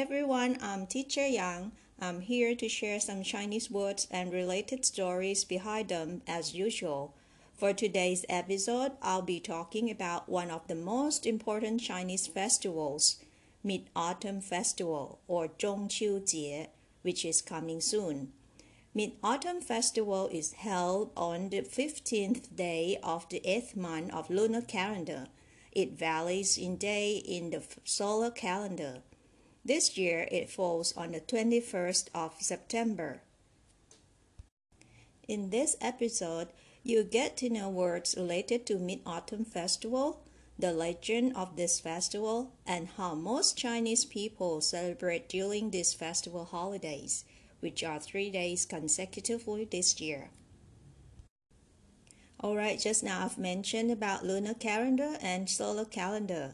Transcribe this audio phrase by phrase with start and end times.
[0.00, 1.72] everyone, I'm Teacher Yang.
[2.00, 7.12] I'm here to share some Chinese words and related stories behind them as usual.
[7.58, 13.16] For today's episode, I'll be talking about one of the most important Chinese festivals,
[13.62, 16.68] Mid-Autumn Festival or Zhongqiu Jie,
[17.02, 18.32] which is coming soon.
[18.94, 25.26] Mid-Autumn Festival is held on the 15th day of the 8th month of lunar calendar.
[25.72, 29.02] It varies in day in the solar calendar.
[29.64, 33.20] This year it falls on the 21st of September.
[35.28, 36.48] In this episode,
[36.82, 40.22] you get to know words related to Mid-Autumn Festival,
[40.58, 47.24] the legend of this festival, and how most Chinese people celebrate during these festival holidays,
[47.60, 50.30] which are three days consecutively this year.
[52.42, 56.52] Alright, just now I've mentioned about lunar calendar and solar calendar.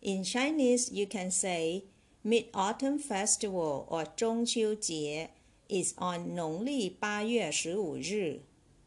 [0.00, 1.84] In Chinese, you can say
[2.24, 5.30] Mid Autumn Festival or 中秋节
[5.68, 8.42] is on 农历八月十五日。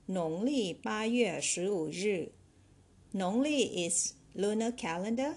[0.06, 2.32] 农历八月十五日。
[3.14, 5.36] Nongli is lunar calendar.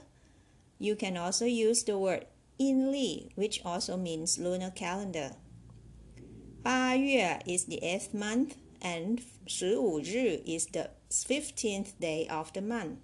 [0.79, 2.27] You can also use the word
[2.57, 5.33] Yinli, which also means lunar calendar.
[6.63, 12.99] 八月 is the eighth month, and 十五日 is the 15th day of the month.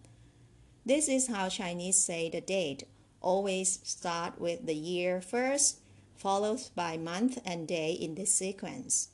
[0.87, 2.87] This is how Chinese say the date
[3.24, 5.80] always start with the year first,
[6.16, 9.10] followed by month and day in this sequence.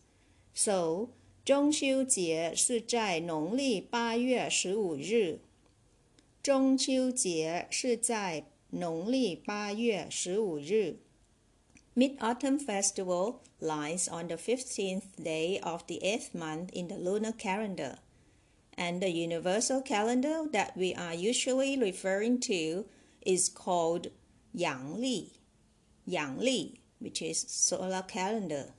[0.53, 1.09] So,
[1.43, 5.41] 中秋节是在农历八月十五日。
[6.41, 10.97] 中秋节是在农历八月十五日。
[11.95, 17.99] Mid-Autumn Festival lies on the 15th day of the eighth month in the lunar calendar.
[18.75, 22.85] And the universal calendar that we are usually referring to
[23.22, 24.08] is called
[24.52, 25.32] Yang Li,
[26.06, 28.74] Yang Li, which is solar calendar.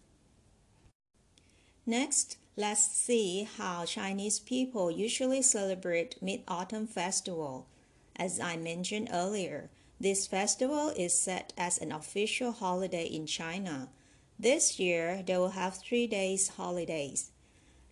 [1.85, 7.67] Next, let's see how Chinese people usually celebrate Mid-Autumn Festival.
[8.15, 13.89] As I mentioned earlier, this festival is set as an official holiday in China.
[14.39, 17.31] This year, they will have three days holidays.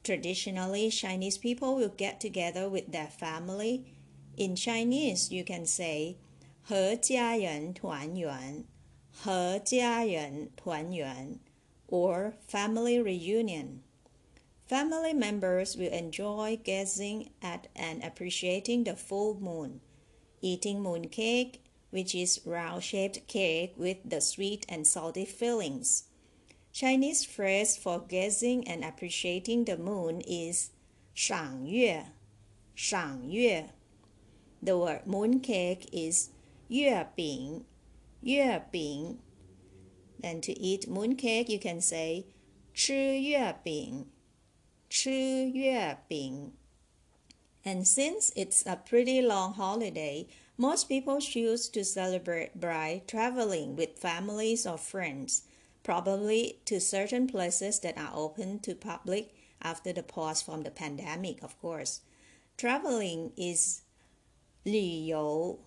[0.04, 3.86] Traditionally, Chinese people will get together with their family.
[4.38, 6.18] In Chinese, you can say
[6.69, 8.65] 和家人团圆,
[9.13, 11.39] 和家人团圆
[11.89, 13.81] or family reunion.
[14.67, 19.81] Family members will enjoy gazing at and appreciating the full moon,
[20.41, 21.61] eating moon cake,
[21.91, 26.05] which is round-shaped cake with the sweet and salty fillings.
[26.73, 30.71] Chinese phrase for gazing and appreciating the moon is
[31.15, 32.07] 赏月,
[32.75, 33.69] 赏月.
[34.63, 36.31] The word moon cake is
[36.69, 37.65] 月饼,
[38.23, 39.19] 月饼.
[40.21, 42.25] Then to eat moon cake, you can say
[42.75, 44.07] 吃月饼,
[44.89, 46.53] 吃月饼.
[47.65, 53.99] And since it's a pretty long holiday, most people choose to celebrate by traveling with
[53.99, 55.43] families or friends,
[55.83, 61.43] probably to certain places that are open to public after the pause from the pandemic,
[61.43, 62.01] of course.
[62.57, 63.83] Traveling is
[64.65, 65.59] 旅游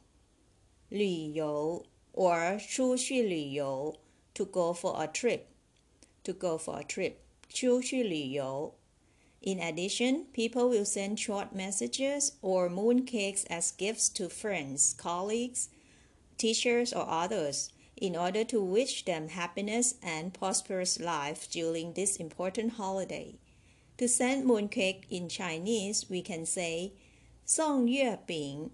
[0.91, 3.95] 旅游 or 出去旅游
[4.33, 5.41] to go for a trip
[6.23, 7.13] to go for a trip
[7.49, 8.73] 出去旅游
[9.41, 15.69] In addition, people will send short messages or mooncakes as gifts to friends, colleagues,
[16.37, 22.73] teachers, or others in order to wish them happiness and prosperous life during this important
[22.73, 23.35] holiday.
[23.97, 26.93] To send mooncake in Chinese, we can say
[27.45, 28.71] 送月饼,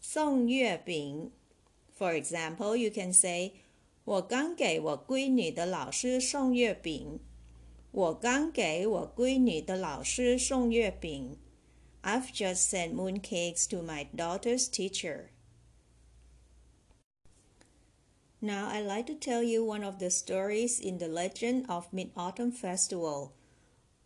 [0.00, 1.30] 送月饼
[2.00, 3.54] for example, you can say,
[4.04, 7.18] 我刚给我闺女的老师送月饼。
[7.90, 11.38] 我刚给我闺女的老师送月饼。
[12.02, 15.30] I've just sent mooncakes to my daughter's teacher.
[18.40, 22.52] Now I'd like to tell you one of the stories in the legend of Mid-Autumn
[22.52, 23.32] Festival.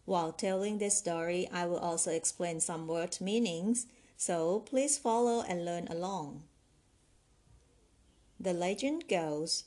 [0.06, 5.64] While telling this story, I will also explain some word meanings, so please follow and
[5.64, 6.44] learn along.
[8.39, 9.63] The legend goes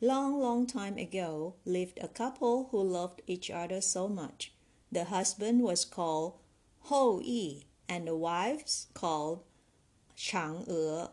[0.00, 4.52] Long, long time ago lived a couple who loved each other so much.
[4.90, 6.38] The husband was called
[6.86, 9.44] Hou Yi and the wife called
[10.16, 11.04] Chang E.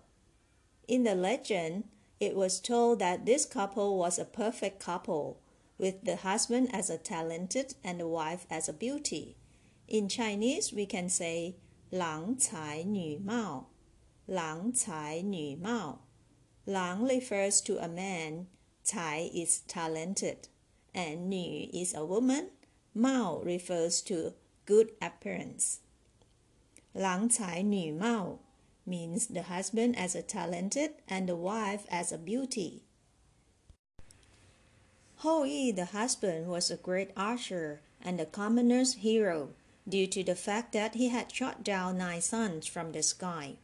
[0.88, 1.84] In the legend,
[2.20, 5.40] it was told that this couple was a perfect couple,
[5.78, 9.36] with the husband as a talented and the wife as a beauty.
[9.88, 11.56] In Chinese, we can say
[11.92, 13.68] 郎才女貌,
[14.26, 16.09] 郎才女貌.
[16.70, 18.46] Lang refers to a man,
[18.86, 20.50] Cai is talented,
[20.94, 22.52] and Nu is a woman.
[22.94, 24.36] Mao refers to
[24.68, 25.80] good appearance.
[26.94, 28.38] Lang Cai Nu Mao
[28.86, 32.84] means the husband as a talented and the wife as a beauty.
[35.26, 39.56] Hou Yi, the husband, was a great archer and the commoner's hero
[39.88, 43.56] due to the fact that he had shot down nine suns from the sky.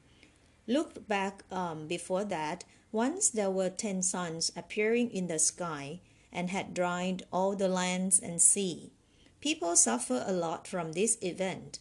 [0.66, 2.64] Look back um, before that,
[2.96, 6.00] once there were ten suns appearing in the sky
[6.32, 8.90] and had dried all the lands and sea.
[9.42, 11.80] People suffer a lot from this event.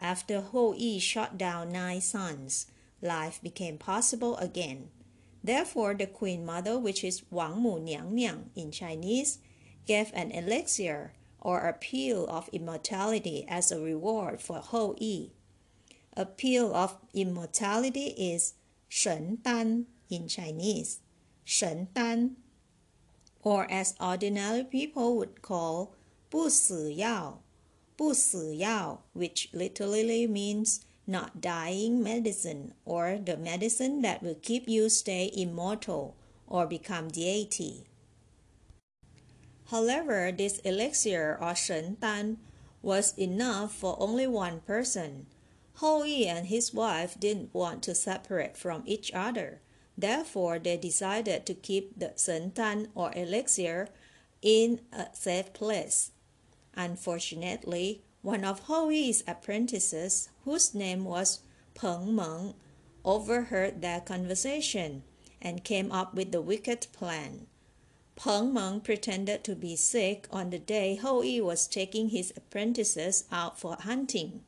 [0.00, 2.68] After Hou Yi shot down nine suns,
[3.02, 4.88] life became possible again.
[5.44, 9.38] Therefore, the Queen Mother, which is Wang Mu Niang Niang in Chinese,
[9.86, 15.32] gave an elixir or a pill of immortality as a reward for Hou Yi.
[16.16, 18.54] A pill of immortality is
[18.88, 21.00] Shen Dan in Chinese,
[21.44, 22.36] Shen Dan,
[23.42, 25.94] or as ordinary people would call
[26.30, 27.38] Bu Si Yao,
[27.96, 34.68] Bu Si Yao, which literally means not dying medicine or the medicine that will keep
[34.68, 36.16] you stay immortal
[36.48, 37.84] or become deity.
[39.70, 42.38] However, this elixir or Shen Dan
[42.82, 45.26] was enough for only one person.
[45.74, 49.60] Hou Yi and his wife didn't want to separate from each other,
[49.98, 53.88] Therefore, they decided to keep the Shen Dan or elixir
[54.42, 56.10] in a safe place.
[56.74, 61.40] Unfortunately, one of Hou Yi's apprentices, whose name was
[61.74, 62.54] Peng Meng,
[63.04, 65.02] overheard their conversation
[65.40, 67.46] and came up with the wicked plan.
[68.16, 73.24] Peng Meng pretended to be sick on the day Hou Yi was taking his apprentices
[73.30, 74.42] out for hunting.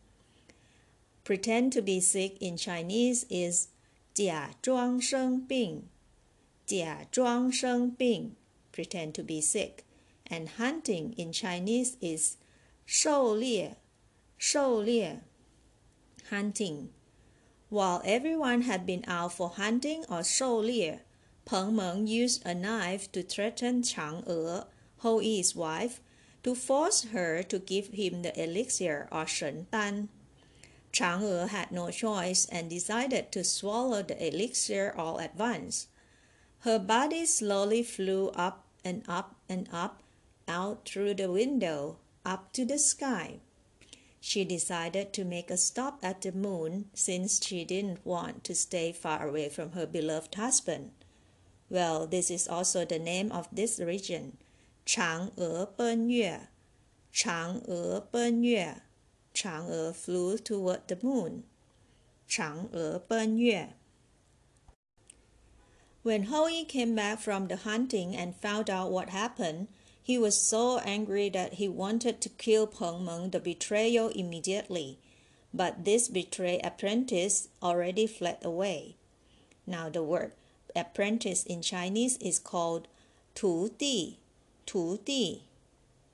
[1.25, 3.69] Pretend to be sick in Chinese is
[4.19, 5.85] 假装生病，
[6.67, 8.35] 假装生病
[8.73, 9.85] ，pretend to be sick.
[10.25, 12.35] And hunting in Chinese is
[12.85, 13.77] 狩猎，
[14.37, 15.21] 狩猎
[16.31, 16.89] ，hunting.
[17.69, 21.05] While everyone had been out for hunting or 狩猎
[21.45, 24.63] ，Peng Meng used a knife to threaten Chang E,
[25.03, 26.01] Hou Yi's wife,
[26.43, 30.09] to force her to give him the elixir or Shen Dan.
[30.93, 35.89] Chang E had no choice and decided to swallow the elixir all at once.
[36.61, 40.03] Her body slowly flew up and up and up
[40.49, 43.41] out through the window up to the sky.
[44.21, 48.93] She decided to make a stop at the moon since she didn't want to stay
[48.93, 50.91] far away from her beloved husband.
[51.71, 54.39] Well, this is also the name of this region,
[54.87, 56.49] Chang'e Benyue.
[57.13, 58.81] Chang'e Benyue.
[59.39, 61.45] Chang'e flew toward the moon.
[62.29, 63.69] Chang'e Ben Yue.
[66.03, 69.69] When Hou Yi came back from the hunting and found out what happened,
[70.03, 74.99] he was so angry that he wanted to kill Peng Meng the betrayer immediately.
[75.55, 78.97] But this betrayed apprentice already fled away.
[79.69, 80.33] Now the word
[80.75, 82.89] apprentice in Chinese is called
[83.37, 84.19] 徒弟,
[84.67, 85.45] 徒弟.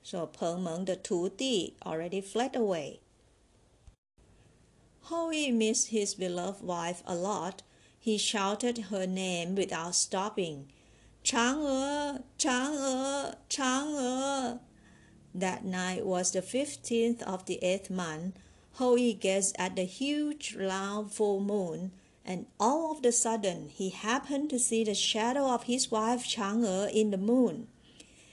[0.03, 2.99] So Peng Meng the 徒弟 already fled away.
[5.09, 7.61] How missed his beloved wife a lot.
[7.99, 10.71] He shouted her name without stopping.
[11.23, 14.59] Chang'e, Chang'e, Chang'e.
[15.35, 18.37] That night was the 15th of the eighth month.
[18.73, 21.91] Hou Yi gazed at the huge round full moon,
[22.25, 26.91] and all of a sudden he happened to see the shadow of his wife Chang'e
[26.91, 27.67] in the moon.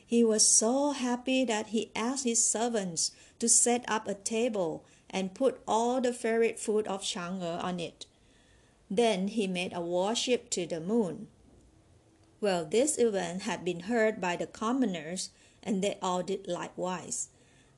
[0.07, 5.34] He was so happy that he asked his servants to set up a table and
[5.34, 8.06] put all the favorite food of Chang'e on it.
[8.90, 11.28] Then he made a worship to the moon.
[12.40, 15.30] Well, this event had been heard by the commoners,
[15.64, 17.30] and they all did likewise.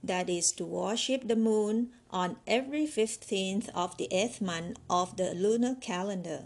[0.03, 5.33] That is to worship the moon on every 15th of the eighth month of the
[5.33, 6.45] lunar calendar.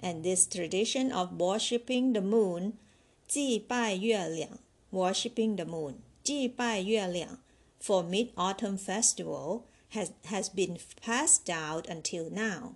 [0.00, 2.78] And this tradition of worshipping the moon,
[3.26, 4.58] 祭拜月亮,
[4.92, 7.38] worshipping the moon, 祭拜月亮,
[7.80, 12.75] for Mid-Autumn Festival has, has been passed down until now.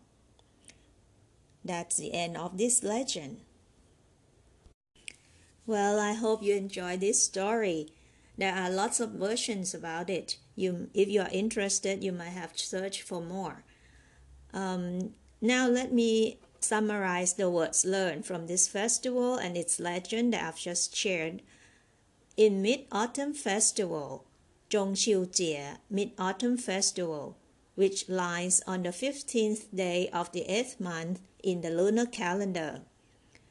[1.63, 3.41] That's the end of this legend.
[5.65, 7.93] Well, I hope you enjoyed this story.
[8.37, 10.37] There are lots of versions about it.
[10.55, 13.63] You, if you are interested, you might have searched for more.
[14.53, 20.43] Um, now, let me summarize the words learned from this festival and its legend that
[20.43, 21.41] I've just shared.
[22.35, 24.25] In Mid Autumn Festival,
[24.73, 27.37] Zhongqiu Jie Mid-Autumn Festival,
[27.75, 32.81] which lies on the 15th day of the 8th month in the lunar calendar.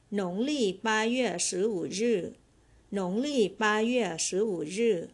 [0.08, 2.32] 农历八月十五日，
[2.88, 5.10] 农历八月十五日。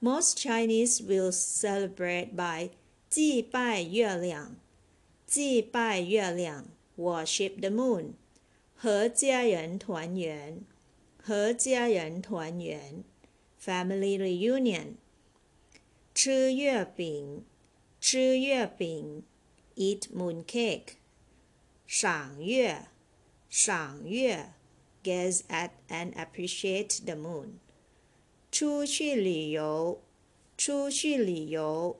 [0.00, 2.70] Most Chinese will celebrate by
[3.10, 4.56] 祭拜月亮，
[5.26, 6.66] 祭拜月亮
[6.96, 8.12] ，worship the moon，
[8.74, 10.62] 和家人团圆，
[11.22, 13.04] 和家人团圆
[13.62, 14.94] ，family reunion。
[16.15, 17.45] 吃月饼，
[17.99, 19.23] 吃月饼，
[19.75, 20.95] eat moon cake。
[21.87, 22.87] 赏月，
[23.49, 24.53] 赏月，
[25.03, 27.59] gaze at and appreciate the moon。
[28.51, 30.01] 出去旅游，
[30.57, 31.99] 出去旅游，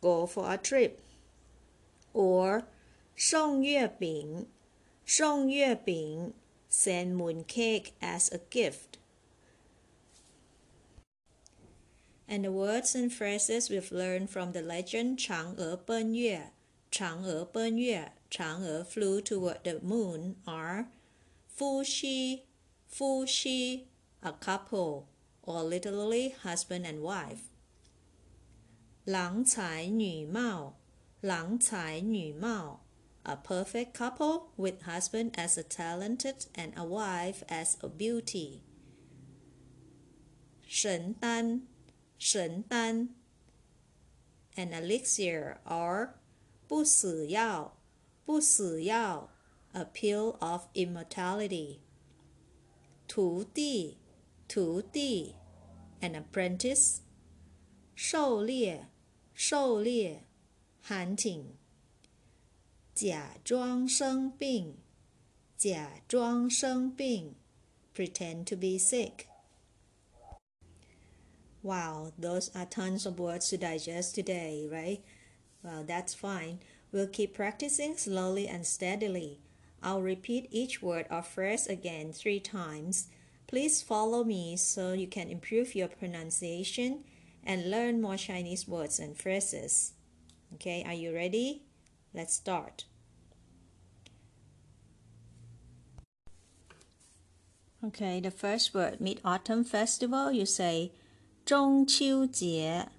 [0.00, 2.64] go for a trip。or
[3.14, 4.48] 送月饼，
[5.04, 6.32] 送月饼，
[6.70, 8.89] send moon cake as a gift。
[12.30, 16.50] And the words and phrases we've learned from the legend 嫦娥奔月，
[16.90, 18.12] 嫦娥奔月。
[18.28, 20.88] Chang'e flew toward the moon are
[21.48, 22.42] Fushi,
[22.90, 23.84] Fushi,
[24.20, 25.06] a couple,
[25.42, 27.44] or literally husband and wife.
[29.04, 30.74] 郎才女貌，
[31.20, 32.80] 郎才女貌,
[33.22, 38.62] a perfect couple with husband as a talented and a wife as a beauty.
[40.66, 41.62] 神丹，
[42.20, 43.14] 神丹,
[44.56, 46.14] an elixir or
[46.66, 47.76] 不死药。
[48.24, 49.30] 不死药，
[49.70, 51.78] a pill of immortality。
[53.06, 53.98] 徒弟，
[54.48, 55.36] 徒弟，
[56.00, 57.02] an apprentice。
[57.94, 58.88] 狩猎，
[59.32, 60.24] 狩猎，
[60.88, 61.44] hunting。
[62.92, 64.78] 假装生病，
[65.56, 67.36] 假装生病，
[67.94, 69.26] pretend to be sick。
[71.63, 75.03] Wow, those are tons of words to digest today, right?
[75.63, 76.59] Well, that's fine.
[76.91, 79.39] We'll keep practicing slowly and steadily.
[79.83, 83.07] I'll repeat each word or phrase again three times.
[83.47, 87.03] Please follow me so you can improve your pronunciation
[87.43, 89.93] and learn more Chinese words and phrases.
[90.55, 91.63] Okay, are you ready?
[92.13, 92.85] Let's start.
[97.83, 100.91] Okay, the first word, Mid Autumn Festival, you say
[101.50, 102.90] 中秋节，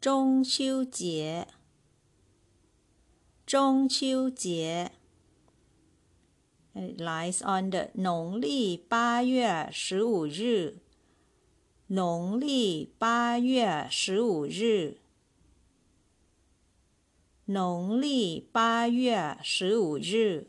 [0.00, 1.48] 中秋节。
[3.46, 4.92] 中秋节。
[6.74, 10.78] It lies on the 农历八月十五日。
[11.86, 14.98] 农历八月十五日。
[17.46, 20.48] 农历八月十五日。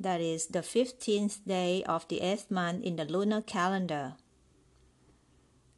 [0.00, 4.14] That is the 15th day of the eighth month in the lunar calendar.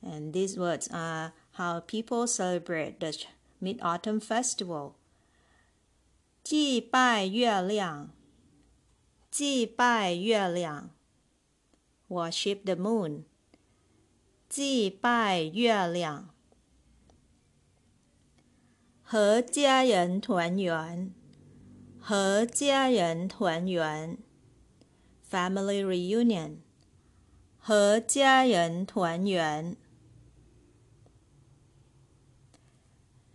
[0.06, 3.16] And these words are how people celebrate the
[3.60, 4.94] Mid Autumn Festival.
[6.42, 8.10] 祭拜月亮，
[9.30, 10.90] 祭拜月亮，
[12.08, 13.22] worship the moon，
[14.48, 16.30] 祭拜月亮，
[19.04, 21.14] 和家人团圆，
[22.00, 24.18] 和家人团圆，
[25.30, 26.56] family reunion，
[27.56, 29.76] 和家人团圆。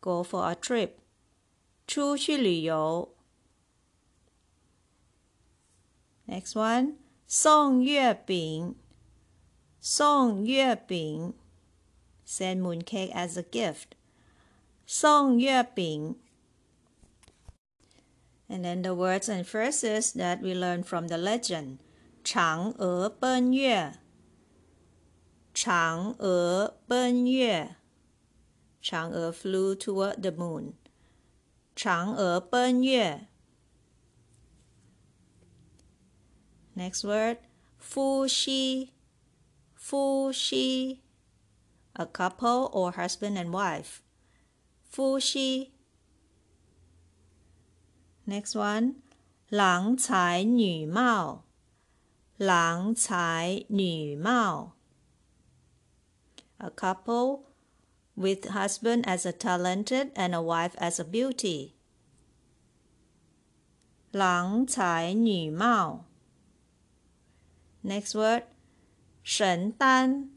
[0.00, 0.92] ，go for a trip。
[1.86, 3.14] 出去旅游。
[6.26, 8.74] Next one，送月饼，
[9.80, 11.34] 送月饼，
[12.26, 13.92] send mooncake as a gift，
[14.84, 16.16] 送月饼。
[18.48, 21.78] And then the words and phrases that we learn from the legend.
[22.24, 24.00] 嫦娥奔月，
[25.54, 27.76] 嫦娥奔月，
[28.82, 30.74] 嫦娥 flew toward the moon.
[31.74, 33.28] 嫦娥奔月。
[36.76, 37.38] Next word,
[37.78, 38.92] Fu Shi.
[39.74, 41.02] Fu Shi.
[41.94, 44.02] A couple or husband and wife.
[44.84, 45.72] Fu Shi.
[48.26, 48.96] Next one,
[49.48, 51.44] 郎才女貌。
[52.36, 54.76] 郎才女貌。
[56.58, 57.44] A couple
[58.16, 61.74] with husband as a talented and a wife as a beauty.
[64.10, 66.06] 郎才女貌。
[67.82, 68.44] Next word
[69.22, 70.30] 神丹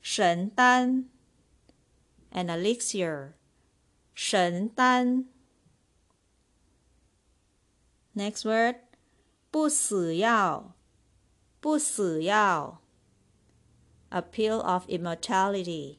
[0.00, 1.08] 神丹
[2.30, 3.32] an elixir
[4.14, 5.26] 神丹
[8.14, 8.76] Next word
[9.50, 10.74] 不死药
[11.60, 12.82] 不死药
[14.10, 15.98] a pill of immortality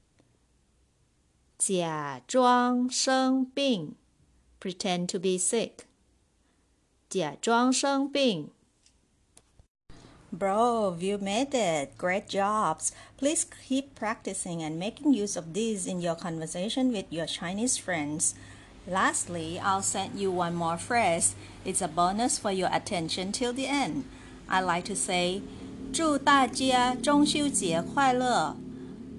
[1.60, 3.94] 假装生病
[4.60, 5.86] pretend to be sick
[7.08, 8.50] 假装生病
[10.32, 11.96] Bro, you made it.
[11.96, 12.92] Great jobs.
[13.16, 18.34] Please keep practicing and making use of these in your conversation with your Chinese friends.
[18.86, 21.34] Lastly, I'll send you one more phrase.
[21.64, 24.04] It's a bonus for your attention till the end.
[24.48, 25.42] I like to say,
[25.92, 28.56] 祝大家中秋节快乐。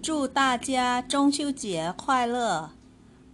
[0.01, 2.71] 祝大家中秋节快乐。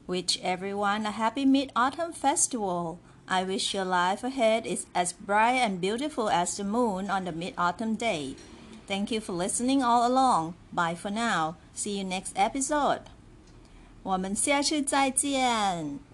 [0.08, 2.98] Wish everyone a happy Mid-Autumn Festival.
[3.25, 7.32] I wish your life ahead is as bright and beautiful as the moon on the
[7.32, 8.36] mid autumn day.
[8.88, 10.56] Thank you for listening all along.
[10.74, 11.56] Bye for now.
[11.74, 13.01] See you next episode.
[14.03, 16.07] 我们下次再见。